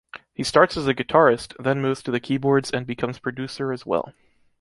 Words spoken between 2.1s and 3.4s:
keyboards and becomes